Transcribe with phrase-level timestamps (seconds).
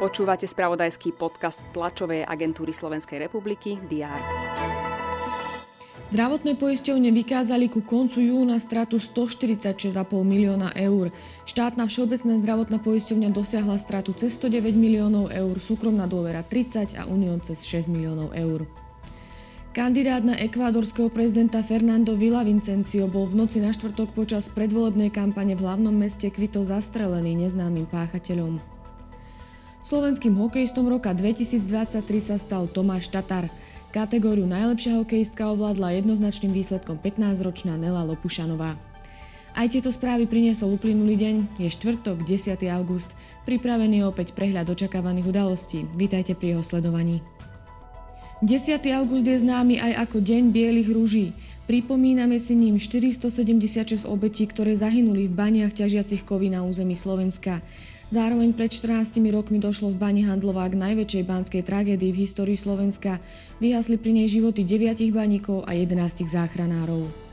[0.00, 4.20] Počúvate spravodajský podcast tlačovej agentúry Slovenskej republiky DR.
[6.10, 9.94] Zdravotné poisťovne vykázali ku koncu júna stratu 146,5
[10.24, 11.12] milióna eur.
[11.46, 17.38] Štátna všeobecná zdravotná poisťovňa dosiahla stratu cez 109 miliónov eur, súkromná dôvera 30 a Unión
[17.44, 18.66] cez 6 miliónov eur.
[19.70, 25.62] Kandidát na ekvádorského prezidenta Fernando Villavicencio bol v noci na štvrtok počas predvolebnej kampane v
[25.62, 28.58] hlavnom meste Kvito zastrelený neznámym páchateľom.
[29.86, 33.46] Slovenským hokejistom roka 2023 sa stal Tomáš Tatar.
[33.94, 38.74] Kategóriu najlepšia hokejistka ovládla jednoznačným výsledkom 15-ročná Nela Lopušanová.
[39.54, 42.58] Aj tieto správy priniesol uplynulý deň, je štvrtok, 10.
[42.74, 43.14] august.
[43.46, 45.86] Pripravený opäť prehľad očakávaných udalostí.
[45.94, 47.22] Vítajte pri jeho sledovaní.
[48.40, 48.80] 10.
[48.96, 51.36] august je známy aj ako Deň bielých rúží.
[51.68, 57.60] Pripomíname si ním 476 obetí, ktoré zahynuli v baniach ťažiacich kovy na území Slovenska.
[58.08, 63.20] Zároveň pred 14 rokmi došlo v bani Handlová k najväčšej banskej tragédii v histórii Slovenska.
[63.60, 67.29] Vyhasli pri nej životy 9 baníkov a 11 záchranárov.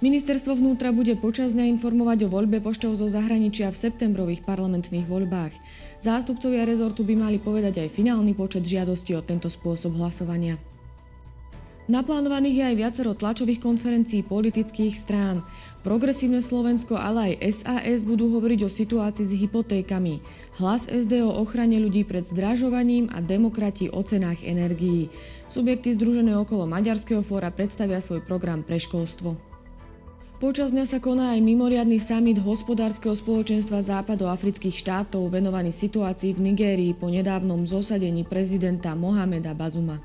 [0.00, 5.52] Ministerstvo vnútra bude počas dňa informovať o voľbe poštou zo zahraničia v septembrových parlamentných voľbách.
[6.00, 10.56] Zástupcovia rezortu by mali povedať aj finálny počet žiadostí o tento spôsob hlasovania.
[11.84, 15.44] Naplánovaných je aj viacero tlačových konferencií politických strán.
[15.84, 20.24] Progresívne Slovensko, ale aj SAS budú hovoriť o situácii s hypotékami.
[20.56, 25.12] Hlas SD o ochrane ľudí pred zdražovaním a demokrati o cenách energií.
[25.44, 29.49] Subjekty združené okolo Maďarského fóra predstavia svoj program pre školstvo.
[30.40, 36.96] Počas dňa sa koná aj mimoriadny summit hospodárskeho spoločenstva západoafrických štátov venovaný situácii v Nigérii
[36.96, 40.00] po nedávnom zosadení prezidenta Mohameda Bazuma.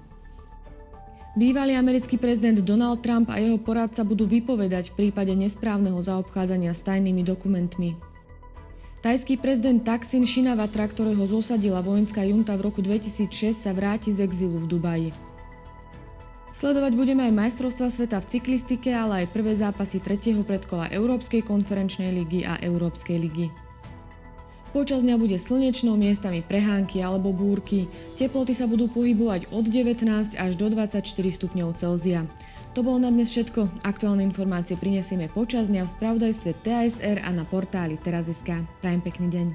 [1.40, 6.84] Bývalý americký prezident Donald Trump a jeho poradca budú vypovedať v prípade nesprávneho zaobchádzania s
[6.84, 7.96] tajnými dokumentmi.
[9.08, 14.60] Tajský prezident Taksin Shinawatra, ktorého zosadila vojenská junta v roku 2006, sa vráti z exilu
[14.60, 15.35] v Dubaji.
[16.56, 22.16] Sledovať budeme aj majstrovstva sveta v cyklistike, ale aj prvé zápasy tretieho predkola Európskej konferenčnej
[22.16, 23.52] ligy a Európskej ligy.
[24.72, 27.92] Počas dňa bude slnečno, miestami prehánky alebo búrky.
[28.16, 32.24] Teploty sa budú pohybovať od 19 až do 24 stupňov Celzia.
[32.72, 33.84] To bolo na dnes všetko.
[33.84, 38.64] Aktuálne informácie prinesieme počas dňa v spravodajstve TSR a na portáli teraz.sk.
[38.80, 39.48] Prajem pekný deň.